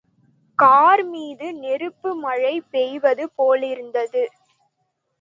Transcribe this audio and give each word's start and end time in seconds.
கார்மீது 0.59 1.47
நெருப்பு 1.59 2.15
மழை 2.15 2.61
பெய்வது 2.71 3.25
போலிருந்தது. 3.31 4.23